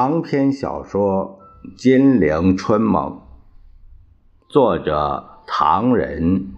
[0.00, 1.40] 长篇小说
[1.76, 3.04] 《金陵春梦》，
[4.48, 6.52] 作者唐人，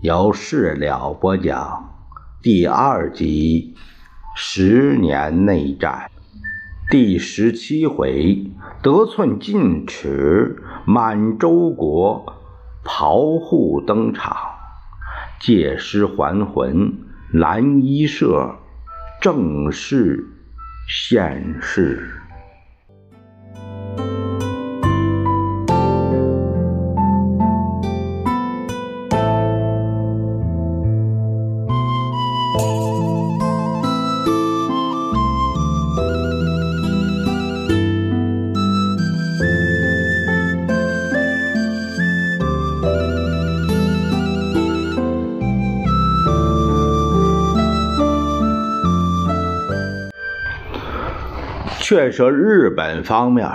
[0.00, 1.94] 由事了播讲，
[2.42, 3.74] 第二集
[4.34, 6.10] 《十年内战》，
[6.90, 8.50] 第十七回
[8.82, 12.24] 得寸进尺，满洲国
[12.82, 14.34] 袍户登场，
[15.38, 16.94] 借尸还魂，
[17.30, 18.56] 蓝衣社
[19.20, 20.26] 正式
[20.88, 22.22] 现世。
[52.16, 53.46] 说日本方面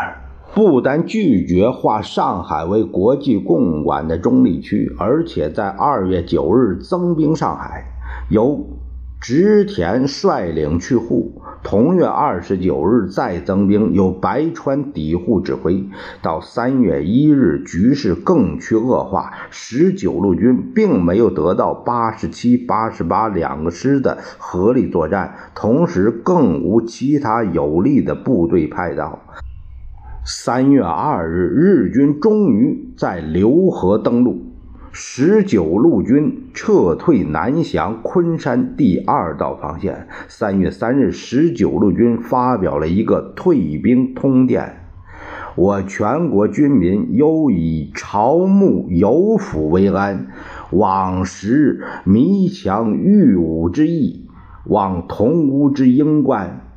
[0.53, 7.83] 不但拒绝划上海为国际共管的中立区，而且在二月九日增兵上海，
[8.29, 8.63] 由
[9.19, 11.40] 植田率领去护。
[11.71, 15.85] 同月二十九日再增兵，由白川抵护指挥。
[16.21, 19.31] 到三月一日，局势更趋恶化。
[19.51, 29.19] 十九路军并没有得到八十七、八十八两个师的合力作战，同时更无其他有力的部队派到。
[30.25, 34.50] 三月二日，日军终于在浏河登陆。
[34.93, 40.09] 十九路军撤退南翔昆山第二道防线。
[40.27, 44.81] 三月三日，十九路军发表了一个退兵通电
[45.55, 50.27] ：“我全国军民忧以朝暮有抚为安，
[50.71, 54.27] 往时迷强御武之意，
[54.65, 56.67] 望同屋之英冠，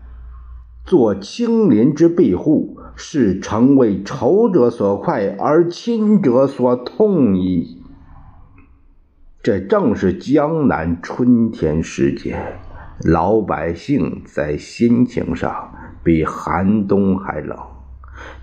[0.86, 7.80] 作青林之庇护，是成为仇者所快，而亲者所痛矣。”
[9.44, 12.34] 这正是江南春天时节，
[13.04, 15.70] 老百姓在心情上
[16.02, 17.54] 比寒冬还冷。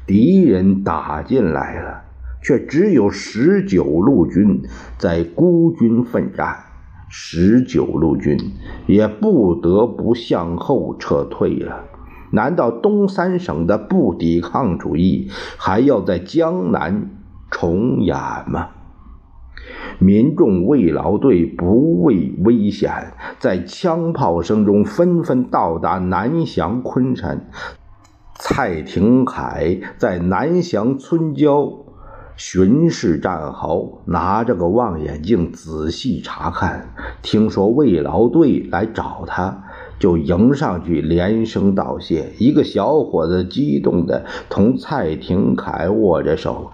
[0.06, 2.04] 敌人打进来了，
[2.44, 4.62] 却只有十九路军
[5.00, 6.56] 在孤军奋战，
[7.10, 8.38] 十九路军
[8.86, 11.84] 也不得不向后撤退了。
[12.32, 17.10] 难道东三省的不抵抗主义还要在江南
[17.50, 18.70] 重演吗？
[20.00, 27.50] 民众慰劳队不畏危险，在枪炮声中纷纷到达南翔昆山。
[28.36, 31.72] 蔡廷锴在南翔村郊
[32.36, 36.96] 巡视战壕，拿着个望远镜仔细查看。
[37.22, 39.66] 听说慰劳队来找他，
[40.00, 42.32] 就迎上去连声道谢。
[42.40, 46.72] 一个小伙子激动地同蔡廷锴握着手：“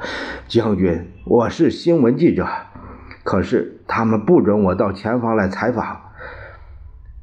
[0.47, 2.47] 将军，我是新闻记者。”
[3.27, 5.99] 可是他们不准我到前方来采访。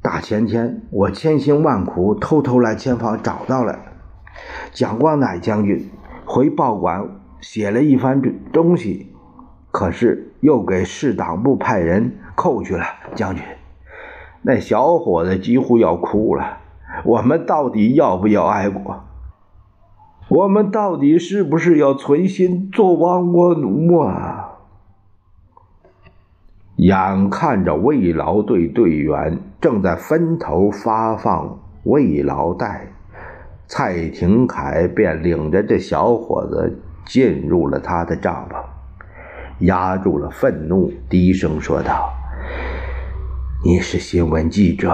[0.03, 3.79] 大前天，我千辛万苦偷偷来前方找到了
[4.71, 5.89] 蒋光乃将军，
[6.23, 7.09] 回报馆
[7.41, 8.21] 写了一番
[8.53, 9.15] 东西，
[9.71, 12.85] 可是又给市党部派人扣去了。
[13.15, 13.43] 将军，
[14.43, 16.59] 那小伙子几乎要哭了。
[17.03, 19.05] 我们到底要不要爱国？
[20.29, 24.44] 我们到底是不是要存心做亡国奴啊？
[26.77, 32.87] 眼看着慰劳队队员正在分头发放慰劳袋，
[33.65, 42.13] 蔡廷锴便领着这小伙子进入了他的帐篷，压住了愤怒，低声说道
[43.63, 44.93] ：“你是新闻记者，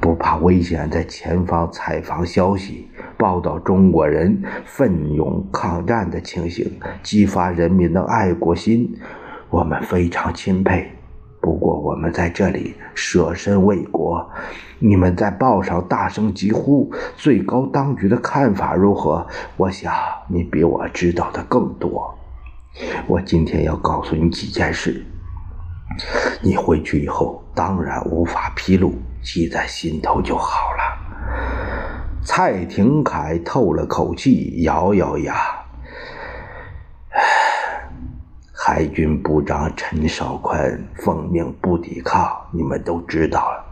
[0.00, 6.68] 不怕危险，在前方采访消息，报道中国人奋勇抗战的情形，
[7.04, 8.98] 激发人民的爱国心。”
[9.50, 10.90] 我们非常钦佩，
[11.40, 14.28] 不过我们在这里舍身为国，
[14.78, 19.26] 你们在报上大声疾呼，最高当局的看法如何？
[19.56, 19.92] 我想
[20.28, 22.14] 你比我知道的更多。
[23.06, 25.02] 我今天要告诉你几件事，
[26.42, 28.92] 你回去以后当然无法披露，
[29.22, 32.20] 记在心头就好了。
[32.22, 35.34] 蔡廷锴透了口气，咬咬牙。
[38.70, 43.64] 海军部长陈绍宽奉命不抵抗，你们都知道了。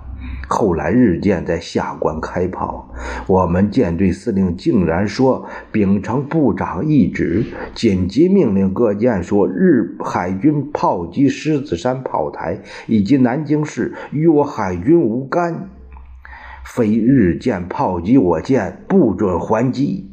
[0.48, 2.88] 后来日舰在下关开炮，
[3.26, 7.44] 我们舰队司令竟然说秉承部长懿旨，
[7.75, 15.69] 紧急命令各舰说日海军炮击狮子山炮台以及南京市与我海军无干，
[16.64, 20.10] 非日舰炮击我舰不准还击。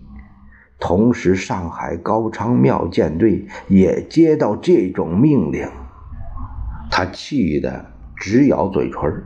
[0.85, 5.65] 同时，上海高昌庙舰队也接到这种命令，
[6.91, 7.85] 他气得
[8.18, 9.24] 直咬嘴唇。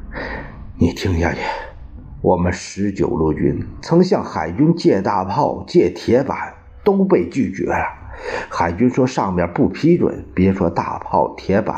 [0.77, 1.39] 你听下去，
[2.21, 7.87] 我们十九路军曾向海军借大炮、借铁板，都被拒绝了。
[8.49, 11.75] 海军说上面不批准，别说大炮、铁板，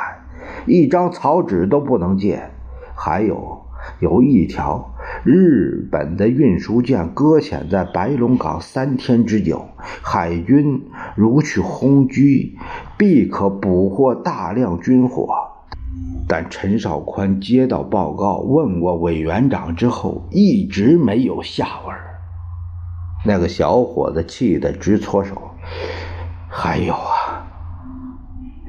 [0.65, 2.49] 一张草纸都不能借。
[2.93, 3.65] 还有。
[4.00, 4.94] 有一条
[5.24, 9.65] 日本的运输舰搁浅在白龙港三天之久，
[10.01, 10.83] 海军
[11.15, 12.57] 如去轰击，
[12.97, 15.27] 必可捕获大量军火。
[16.27, 21.95] 但陈少宽接到报告，问过委员长之后，一直没有下文。
[23.25, 25.35] 那个小伙子气得直搓手。
[26.47, 27.47] 还有啊，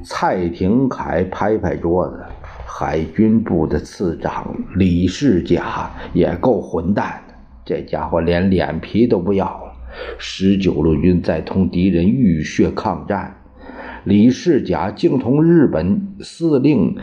[0.03, 2.25] 蔡廷锴拍拍桌子。
[2.73, 7.33] 海军部的次长李世甲也够混蛋的，
[7.65, 9.73] 这家伙连脸皮都不要了。
[10.17, 13.35] 十九路军在同敌人浴血抗战，
[14.05, 16.95] 李世甲竟同日本司令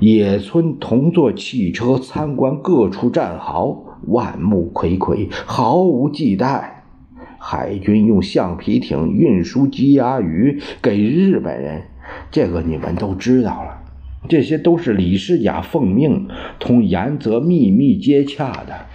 [0.00, 6.64] 野村同坐汽车参观各处战壕，万目睽睽，毫无忌惮。
[7.38, 11.82] 海军用橡皮艇运输鸡鸭鱼给日本人，
[12.30, 13.81] 这个你们都知道了。
[14.28, 16.28] 这些都是李世甲奉命
[16.58, 18.86] 同严泽秘密接洽的。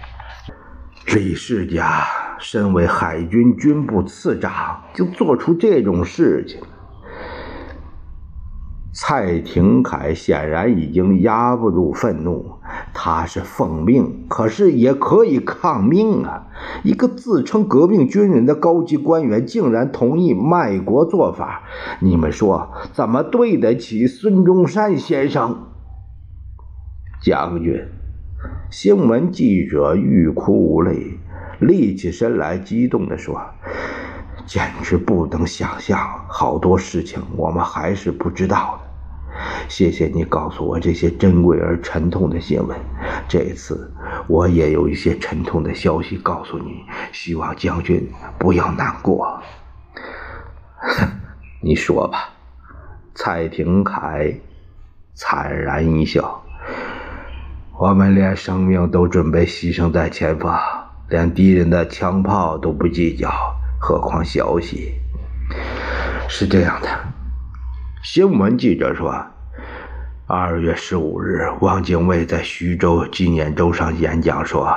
[1.14, 2.04] 李世甲
[2.38, 6.60] 身为海军军部次长，就做出这种事情。
[8.92, 12.58] 蔡廷锴显然已经压不住愤怒，
[12.92, 16.47] 他是奉命，可是也可以抗命啊！
[16.82, 21.62] 一个自称革命军人的高级官员竟然同意卖国做法，
[22.00, 25.66] 你们说怎么对得起孙中山先生？
[27.20, 27.86] 将军，
[28.70, 31.18] 新闻记者欲哭无泪，
[31.58, 33.40] 立起身来，激动地说
[34.46, 38.87] ：“简直不能想象，好多事情我们还是不知道的。”
[39.68, 42.78] 谢谢你告诉我这些珍贵而沉痛的新闻。
[43.28, 43.92] 这次
[44.26, 48.08] 我也有一些沉痛的消息告诉你，希望将军
[48.38, 49.40] 不要难过。
[50.76, 51.08] 哼
[51.62, 52.30] 你说吧。
[53.14, 54.32] 蔡廷锴
[55.14, 56.40] 惨然一笑。
[57.76, 60.56] 我们连生命都准备牺牲在前方，
[61.08, 63.28] 连敌人的枪炮都不计较，
[63.80, 64.94] 何况消息？
[66.28, 66.88] 是这样的。
[68.02, 69.26] 新闻记者说，
[70.28, 74.72] 二月十五日，汪精卫在徐州纪念周上演讲说，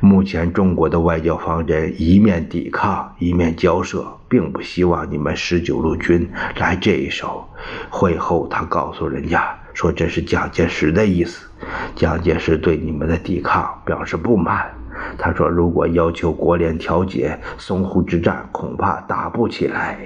[0.00, 7.48] 目前中国的外交方针一面抵抗，一面交涉，并不希望你们十九路军来这一手。
[7.88, 11.46] 会后，他告诉人家说，这是蒋介石的意思。
[11.94, 14.68] 蒋介石对你们的抵抗表示不满。
[15.16, 19.98] 他说，如果要求国联调解，淞沪之战恐怕打不起来。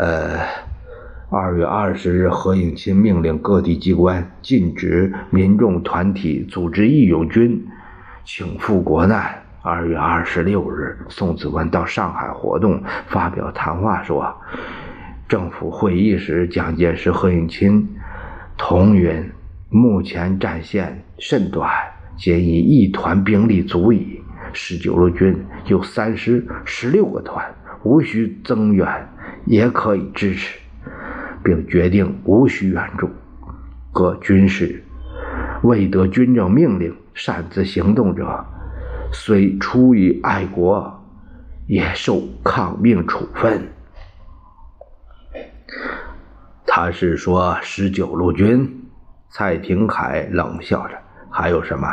[0.00, 0.40] 呃，
[1.28, 7.68] 二月二十日，何应钦命令各地机关禁止民众团体组织义勇军
[8.24, 9.42] 请赴国难。
[9.60, 14.34] 二月二十六日，宋子文到上海活动，发表谈话说
[15.28, 17.86] ：“政府会议时，蒋介石、何应钦
[18.56, 19.30] 同云，
[19.68, 21.70] 目前战线甚短，
[22.16, 24.22] 仅以一团兵力足矣。
[24.54, 27.44] 十九路军有三师十六个团，
[27.82, 28.88] 无需增援。”
[29.44, 30.58] 也可以支持，
[31.42, 33.08] 并决定无需援助。
[33.92, 34.84] 各军事
[35.62, 38.44] 未得军政命令擅自行动者，
[39.12, 41.02] 虽出于爱国，
[41.66, 43.68] 也受抗命处分。
[46.66, 48.76] 他是说十九路军。
[49.32, 50.98] 蔡廷锴冷笑着
[51.30, 51.86] ：“还有什么？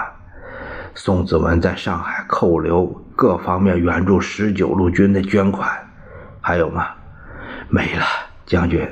[0.95, 5.69] 宋子文在上海扣留各方面援助十九路军的捐款，
[6.41, 6.87] 还有吗？”
[7.69, 8.05] 没了，
[8.45, 8.87] 将军。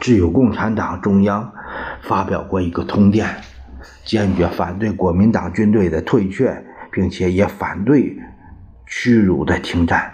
[0.00, 1.52] 只有共产党中央
[2.02, 3.28] 发表过一个通电，
[4.04, 8.18] 坚决反对国民党军队的退却，并且也反对
[8.86, 10.10] 屈辱的停战。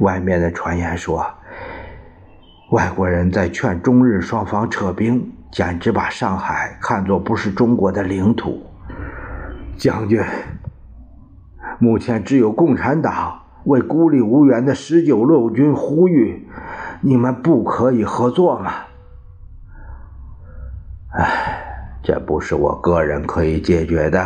[0.00, 1.26] 外面的传言说，
[2.70, 8.66] 外国人在劝中日双方撤兵，简直把上海看作不是中国的领土。
[9.78, 10.22] 将军，
[11.78, 16.48] 目前只有共产党为孤立无援的十九路军呼吁。
[17.02, 18.72] 你们不可以合作吗？
[21.12, 24.24] 哎，这不是我个人可以解决的。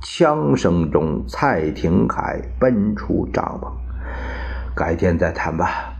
[0.00, 3.70] 枪声中，蔡廷锴奔出帐篷，
[4.74, 5.94] 改天再谈吧。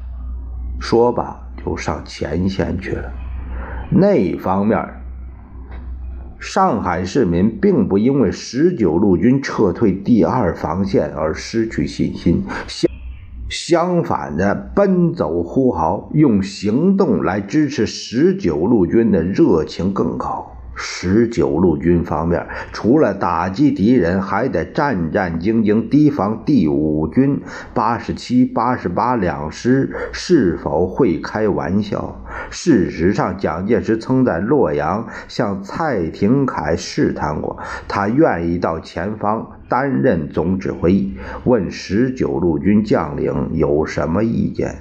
[0.80, 3.10] 说罢，就上前线去了。
[3.90, 4.78] 那方面，
[6.42, 12.42] 上海市民并不因为十九路军撤退第二防线而失去信心。
[12.66, 12.90] 相
[13.48, 20.51] 相反的奔走呼号，用行动来支持十九路军的热情更高。
[20.84, 27.40] 十九路军方面，除了打击敌人，还得战战兢兢提防第五军
[27.72, 32.20] 八十七、八十八两师是否会开玩笑。
[32.50, 41.08] 事实上，蒋介石曾在洛阳向蔡廷锴试探过，他愿意到前方担任总指挥，
[41.44, 44.74] 问十九路军将领有什么意见。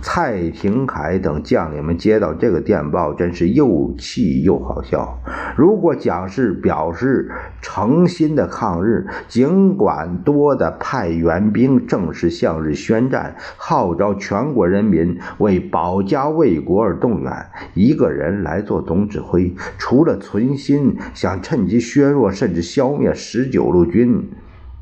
[0.00, 5.18] 蔡廷锴等将领们接到这个电报，真是又气又好笑。
[5.56, 24.30] 如果蒋氏表示诚心的抗日，尽管多的派援兵，正式向日宣战，号召全国人民为保家卫国而动员，一个人来做总指挥，除了存心想趁机削弱甚至消灭十九路军，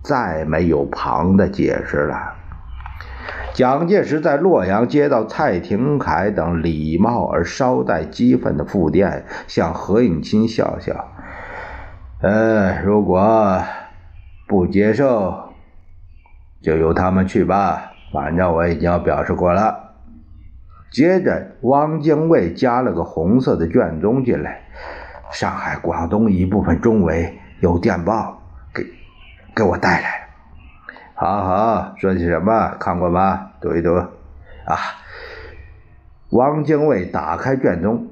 [0.03, 2.36] 再没有旁的解释了。
[3.57, 11.07] 蒋介石在洛阳接到蔡廷锴等礼貌而稍带激愤的复电，向何应钦笑笑
[12.21, 13.63] ：“呃，如果
[14.47, 15.55] 不接受，
[16.61, 19.95] 就由他们去吧，反正我已经表示过了。”
[20.93, 24.61] 接着，汪精卫加了个红色的卷宗进来
[25.33, 28.39] ：“上海、广东一部分中委有电报，
[28.75, 28.85] 给
[29.55, 30.26] 给我带来了。”
[31.19, 32.77] 好好说些什么？
[32.79, 33.53] 看过吗？
[33.59, 33.95] 读一读。
[33.97, 34.77] 啊，
[36.33, 38.07] 汪精卫打开卷宗，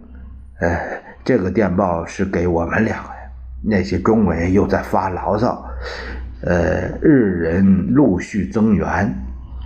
[0.58, 3.10] 呃，这个电报是给我们两个。
[3.62, 5.68] 那些中委又在发牢骚，
[6.44, 9.14] 呃，日人陆续增援，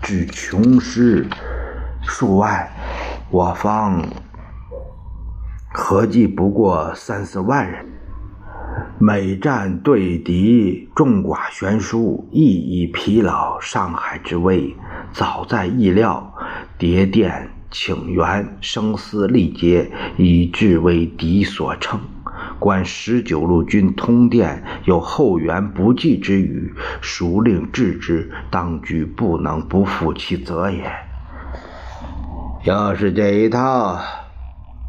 [0.03, 1.25] 至穷师
[2.03, 2.67] 数万，
[3.31, 4.05] 我方
[5.73, 7.87] 合计不过三四万人。
[8.99, 13.59] 每战对敌众寡悬殊，亦已疲劳。
[13.61, 14.75] 上海之危
[15.13, 16.35] 早在意料，
[16.77, 22.01] 谍电请援，声嘶力竭，以至为敌所乘。
[22.59, 28.31] 观十九路军通电有后援不济之语，孰令制之？
[28.51, 30.91] 当局不能不负其责也。
[32.65, 34.01] 要是这一套，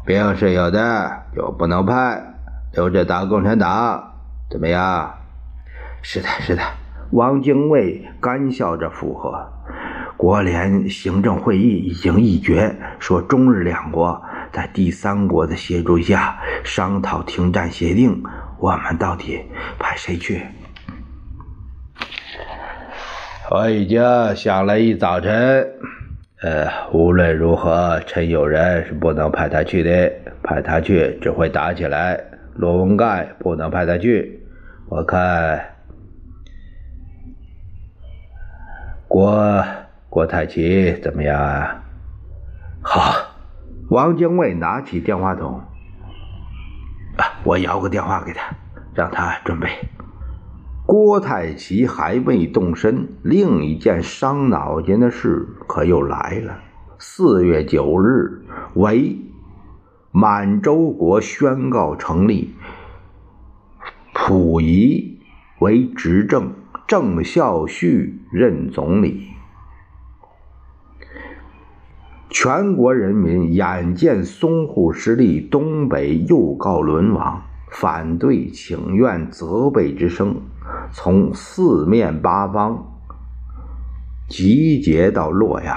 [0.04, 2.29] 兵是有的，又不能派。
[2.72, 4.12] 留着打共产党，
[4.48, 5.12] 怎么样？
[6.02, 6.62] 是的，是的。
[7.12, 9.52] 汪精卫干笑着附和。
[10.16, 14.22] 国联行政会议已经议决，说中日两国
[14.52, 18.22] 在第三国的协助下商讨停战协定。
[18.58, 19.42] 我们到底
[19.78, 20.42] 派谁去？
[23.50, 24.00] 我已经
[24.36, 25.66] 想了一早晨。
[26.42, 30.12] 呃，无论如何，陈友仁是不能派他去的。
[30.42, 32.18] 派他去只会打起来。
[32.54, 34.42] 罗文盖不能派他去，
[34.88, 35.76] 我看
[39.08, 39.64] 郭
[40.08, 41.82] 郭太奇怎么样啊？
[42.82, 43.12] 好，
[43.88, 45.60] 王精卫拿起电话筒，
[47.16, 48.54] 啊，我摇个电话给他，
[48.94, 49.68] 让他准备。
[50.86, 56.58] 郭太奇还未动身，另一件伤脑筋的事可又来了。
[56.98, 59.29] 四月九日，为。
[60.12, 62.52] 满洲国宣告成立，
[64.12, 65.20] 溥仪
[65.60, 66.52] 为执政，
[66.88, 69.28] 郑孝胥任总理。
[72.28, 80.42] 全国人民眼见淞沪失利，东北又告沦亡，反对、请愿、责备之声
[80.90, 83.00] 从四面八方
[84.28, 85.76] 集结到洛阳。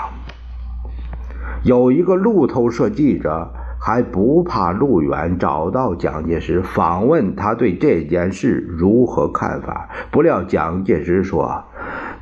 [1.63, 3.53] 有一个路透社记者。
[3.85, 9.89] 还不怕路远，找到蒋介石访问他对这件事如何看法？
[10.09, 11.65] 不料蒋介石说：“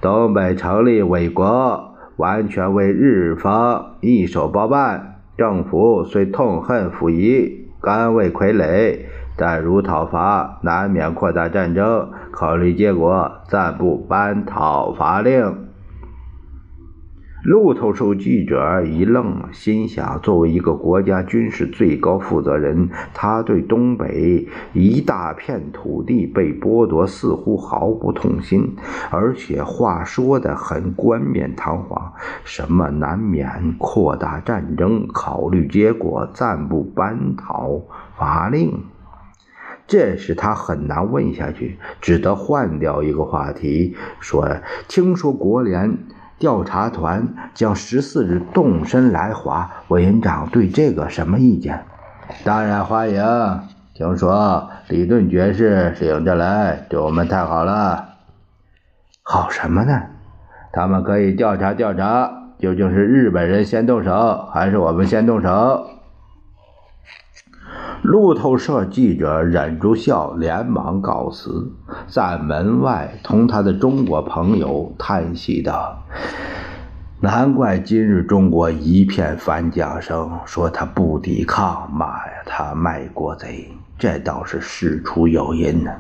[0.02, 5.20] 东北成立伪国，完全为日方一手包办。
[5.38, 9.02] 政府虽痛恨溥仪，甘为傀儡，
[9.38, 12.10] 但如讨伐，难免扩大战争。
[12.32, 15.68] 考虑结果，暂不颁讨伐令。”
[17.44, 28.76] 路透社记者一愣，心想：作为一个国家军事最高负责人，他对东北一大片土地被剥夺似乎毫不痛心，
[29.10, 37.82] 而且话说得很冠冕堂皇，什么难免扩大战争，考虑结果，暂不颁讨
[38.20, 38.84] 伐令，
[39.88, 44.48] 这使他很难问下去，只得换掉一个话题，说
[44.88, 45.98] ：“听说国联。”
[46.42, 51.86] 调查团将十四日动身来华，委员长对这个什么意见？
[52.44, 53.24] 当然欢迎。
[53.94, 58.06] 听说李顿爵士领着来，对我们太好了。
[59.22, 60.02] 好什么呢？
[60.74, 65.86] 他们可以调查调查究竟是日本人先动手，还是我们先动手？
[68.02, 71.72] 路透社记者忍住笑，连忙告辞，
[72.08, 76.02] 在门外同他的中国朋友叹息道
[77.22, 85.92] ：“难怪今日中国一片反蒋声，说他不抵抗，骂呀，他卖国贼，这倒是事出有因呢。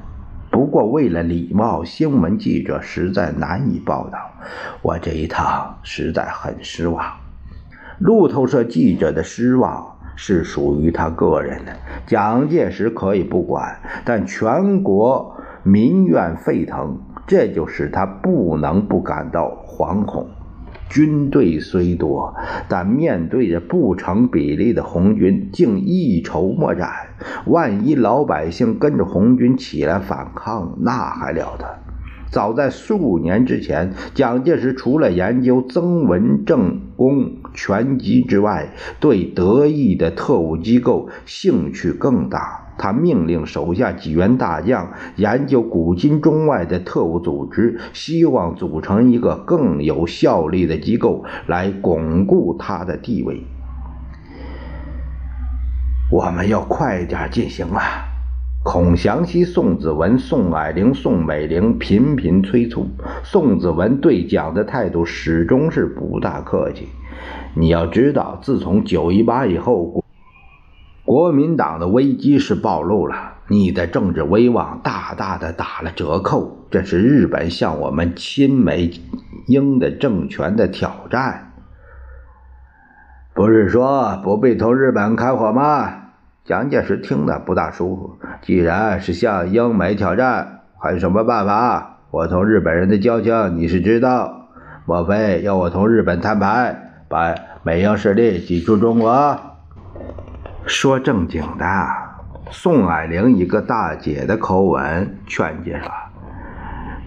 [0.49, 4.17] 不过为了礼貌，新闻记者实在难以报道。
[4.81, 7.05] 我这一趟实在很失望。
[7.99, 11.73] 路透社记者的失望。”是属于他个人的，
[12.05, 20.27] 蒋介石可以不管，但全国民怨沸腾，这就使他不能不感到惶恐。
[20.89, 22.35] 军队虽多，
[22.67, 26.89] 但面对着不成比例的红军，竟一筹莫展。
[27.45, 31.80] 万一老百姓跟着红军起来反抗，那还了得！
[32.31, 38.69] 早在数年之前，蒋介石除了研究曾文正公拳击之外，
[39.01, 42.59] 对德意的特务机构兴趣更大。
[42.77, 53.43] 他命令手下几员大将研究古今中外的特务组织，希望组成一个更有效力的机构来巩固他的地位。
[56.09, 58.10] 我们要快点进行啊！
[58.63, 62.87] 孔祥熙、宋子文、宋霭龄、宋美龄频频催促。
[63.23, 66.87] 宋子文对蒋的态度始终是不大客气。
[67.55, 70.03] 你要知道，自从九一八以后，国
[71.03, 76.67] 国民党的危机是暴露了，你的政治威望大大的打了折扣。
[76.69, 78.91] 这是日本向我们亲美
[79.47, 81.51] 英的政权的挑战。
[83.33, 86.00] 不是说不必同日本开火吗？
[86.43, 88.17] 蒋介石听得不大舒服。
[88.41, 91.99] 既然是向英美挑战，还有什么办法？
[92.09, 94.49] 我同日本人的交情你是知道。
[94.85, 96.75] 莫非要我同日本摊牌，
[97.07, 99.39] 把美英势力挤出中国？
[100.65, 101.65] 说正经的，
[102.49, 106.00] 宋霭龄一个大姐的口吻劝解了。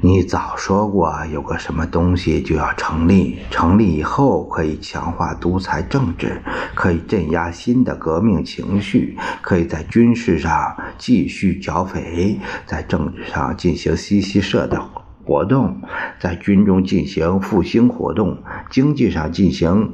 [0.05, 6.43] 你早说过有个什么东西就要成立，成立以后可以强化独裁政治，
[6.75, 14.79] 可以镇压新的革命情绪，可以在军事上继续剿匪，在政治上进行西西社的
[15.25, 15.81] 活动，
[16.21, 19.91] 在军中进行复兴活动，经济上进行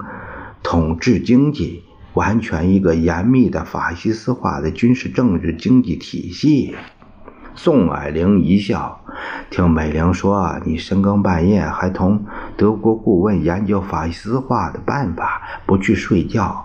[0.61, 6.75] 统治经济，完全一个严密的法西斯化的军事政治经济体系。
[7.63, 9.03] 宋霭龄一笑，
[9.51, 12.25] 听美玲说你深更半夜还同
[12.57, 16.65] 德国顾问研究法西斯化的办法，不去睡觉，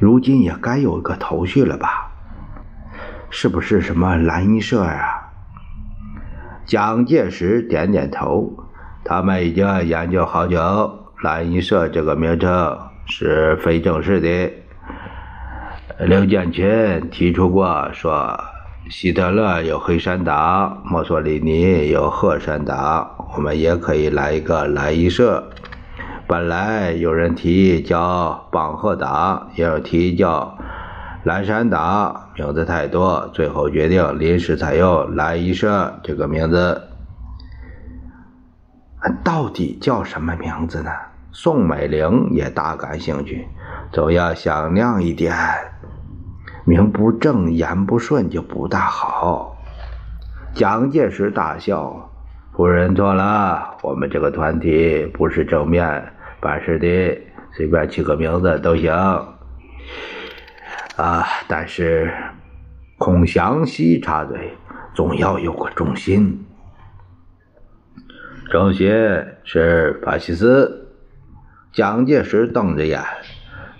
[0.00, 2.10] 如今也该有个头绪了吧？
[3.30, 5.30] 是不是什么蓝衣社啊？
[6.66, 8.52] 蒋介石点点头，
[9.04, 14.52] 他们已经研究好久，蓝衣社这个名称是非正式的。
[16.04, 18.36] 刘建群提出过说。
[18.90, 25.48] 希特勒有黑山党，墨索里尼有褐山党，我们也可以来一个蓝衣社。
[26.26, 30.58] 本来有人提议叫绑赫党，也有提议叫
[31.22, 36.82] 蓝山党，名字太多，最后决定临时采用蓝衣社这个名字。
[39.22, 40.90] 到底叫什么名字呢？
[41.30, 43.46] 宋美龄也大感兴趣，
[43.92, 45.32] 总要响亮一点。
[46.70, 49.56] 名不正言不顺就不大好。
[50.54, 52.08] 蒋介石大笑
[52.54, 57.20] ：“夫人错了，我们这个团体不是正面办事的，
[57.56, 58.92] 随便起个名字都行。
[60.94, 62.08] 啊，但是
[62.98, 64.56] 孔祥熙插嘴，
[64.94, 66.46] 总要有个中心。
[68.48, 68.88] 中心
[69.42, 70.86] 是法西斯。”
[71.74, 73.02] 蒋介石瞪着眼，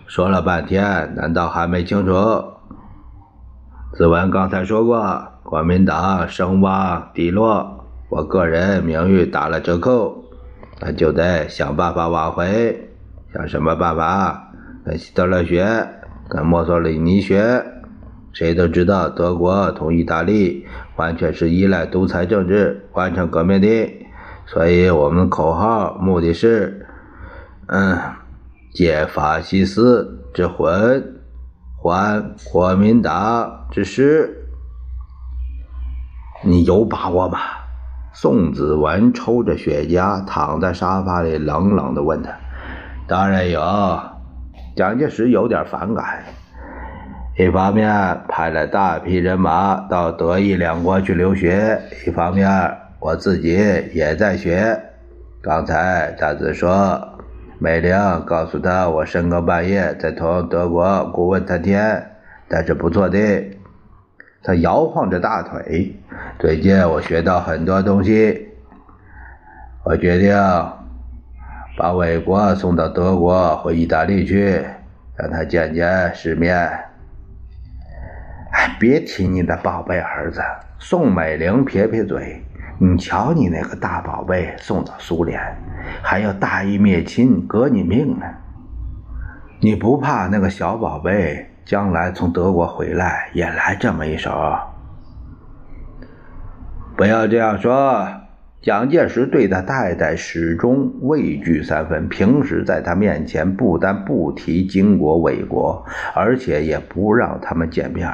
[0.08, 2.54] 说了半天，难道还没清楚？
[3.92, 10.24] 子文刚才说过，国民党声望低落，我个人名誉打了折扣，
[10.80, 12.88] 那就得想办法挽回。
[13.34, 14.52] 想什么办法？
[14.84, 15.88] 跟希特勒学，
[16.28, 17.64] 跟墨索里尼学。
[18.32, 23.92] 谁都知道，德国同意大利完全是依赖独裁政治完成革命的，
[24.46, 26.86] 所以我们口号目的是，
[27.66, 27.98] 嗯，
[28.72, 31.19] 解法西斯之魂。
[31.82, 34.48] 还国民党之师，
[36.44, 37.38] 你有把握吗？
[38.12, 42.30] 宋子文抽着雪茄，躺在沙发里，冷冷地问他
[43.08, 43.60] ：“当然有。”
[44.76, 46.22] 蒋介石有点反感。
[47.38, 53.54] 一方面派了大批人马到德意两国去留学，一方面我自己
[53.94, 54.78] 也在学。
[55.40, 57.09] 刚才大子说，
[57.62, 57.94] 美玲
[58.24, 62.10] 告诉他，我深更半夜在同德国顾问谈天，
[62.48, 63.18] 但是不错的。
[64.42, 65.94] 他摇晃着大腿。
[66.38, 68.48] 最近我学到很多东西，
[69.84, 70.34] 我决定
[71.76, 74.64] 把伟国送到德国或意大利去，
[75.14, 76.56] 让他见见世面。
[78.52, 80.40] 哎，别提你的宝贝儿子。
[80.78, 82.42] 宋美龄撇撇嘴。
[82.82, 85.38] 你瞧，你那个大宝贝送到苏联，
[86.02, 88.24] 还要大义灭亲，革你命呢。
[89.60, 94.32] 你不怕那个小宝贝将来从德国回来也来这么一手？
[96.96, 98.08] 不要这样说。
[98.62, 108.10] 蒋介石对他太太始终畏惧三分，平时在他面前不但不提金国、卫国，而且也不让他们见面。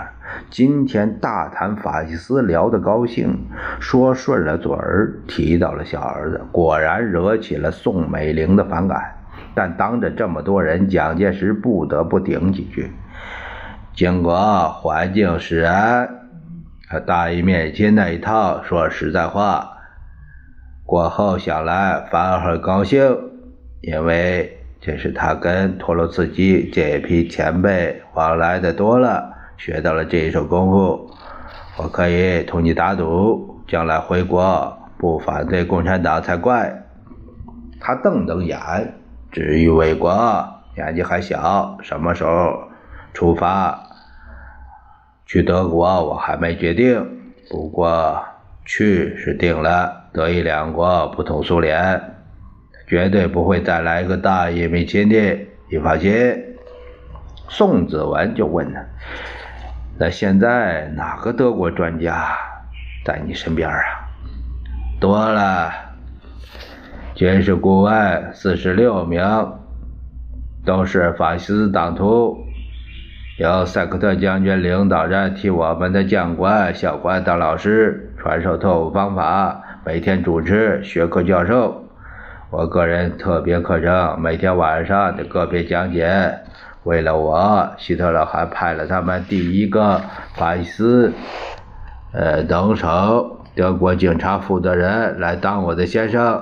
[0.51, 3.47] 今天大谈法西斯，聊得高兴，
[3.81, 9.15] 说顺了嘴儿，提到了小儿子，果然惹起了宋美龄的反感。
[9.55, 12.93] 但当着这么多人，蒋介石不得不顶几句
[13.95, 16.09] ：“经过环境使然。”
[16.89, 19.79] 他大义灭亲那一套，说实在话，
[20.85, 23.01] 过后想来反而很高兴，
[23.81, 31.11] 因为这是他跟托洛茨基这批前辈往来的多了，学到了这一手功夫。
[31.77, 36.85] 我可以同你打赌，将来回国不反对共产党才怪。
[37.79, 38.59] 他瞪瞪眼，
[39.31, 40.11] 至于卫国，
[40.75, 42.63] 年纪还小，什么时候
[43.13, 43.79] 出发？
[45.27, 47.05] 去德国我还没决定，
[47.51, 48.25] 不过
[48.65, 50.05] 去是定了。
[50.13, 52.01] 德意两国不同苏联，
[52.87, 55.39] 绝对不会再来一个大义灭亲的，
[55.69, 56.13] 你放心。
[57.49, 58.81] 宋子文就问他
[59.99, 62.37] ：“那现在哪个德国专家
[63.05, 63.81] 在你身边啊？”
[65.01, 65.71] 多了，
[67.15, 69.23] 军事顾问四十六名，
[70.65, 72.39] 都是法西斯党徒。
[73.39, 81.85] 由塞克特将军领导着，替我们的将官、校官当老师，传授特务方法，每天主持学科教授。
[82.49, 86.39] 我个人特别课程，每天晚上的个别讲解。
[86.87, 90.01] 为了我，希特勒还派了他们第一个
[90.35, 91.13] 法西斯，
[92.13, 96.41] 呃，等手德国警察负责人来当我的先生。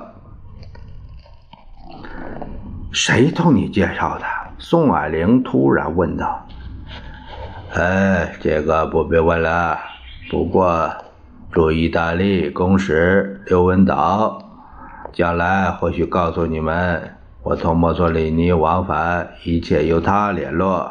[2.93, 4.25] 谁同你介绍的？
[4.59, 6.47] 宋霭龄突然问道。
[7.73, 9.79] 哎，这个不必问了。
[10.31, 10.93] 不过，
[11.51, 14.43] 驻意大利公使刘文岛
[15.11, 20.91] 将来或许告诉你们，我同墨索里尼往返，一切由他联络。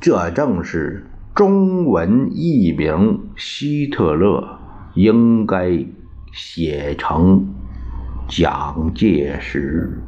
[0.00, 4.58] 这正是中文译名希特勒
[4.94, 5.84] 应该
[6.32, 7.46] 写成
[8.26, 10.02] 蒋介石。